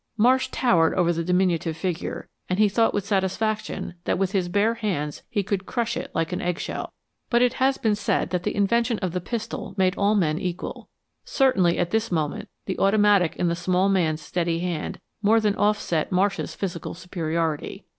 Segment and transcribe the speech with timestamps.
[0.17, 4.73] Marsh towered above the diminutive figure, and he thought with satisfaction that with his bare
[4.73, 6.91] hands he could crush it like an eggshell.
[7.29, 10.89] But it has been said that the invention of the pistol made all men equal.
[11.23, 16.11] Certainly at this moment the automatic in the small man's steady hand more than offset
[16.11, 17.85] Marsh's physical superiority.